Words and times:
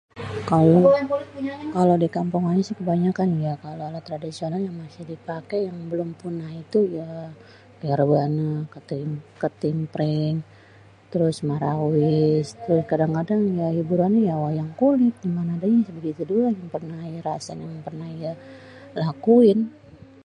kalo, 0.49 0.77
kalo 1.75 1.93
dikampung 2.03 2.45
ayé 2.51 2.61
si 2.65 2.73
kebanyakan 2.79 3.27
ni 3.31 3.41
ya, 3.47 3.53
kalo 3.65 3.81
alat 3.87 4.03
tradisional 4.09 4.61
yang 4.63 4.77
masi 4.81 5.01
dipaké 5.11 5.57
yang 5.69 5.77
belum 5.91 6.09
punah 6.21 6.51
itu 6.63 6.79
ya, 6.97 7.07
kaya 7.79 7.93
robanéh, 8.01 8.57
ketimpring, 9.45 10.35
trus 11.09 11.37
marawis, 11.49 12.45
ya 12.77 12.83
kadang-kadang 12.91 13.41
ya 13.61 13.67
hiburannyé 13.77 14.21
yaa 14.29 14.43
wayang 14.45 14.71
kulit 14.79 15.15
gimané 15.23 15.51
adényé 15.57 15.81
si 15.85 15.91
begitu 15.97 16.21
doang 16.29 16.55
yang 16.59 16.69
pernéh 16.75 16.99
ayé 17.05 17.19
rasé 17.27 17.51
yang 17.63 17.73
pérnéh 17.85 18.07
ayé 18.11 18.31
lakuin. 19.01 19.59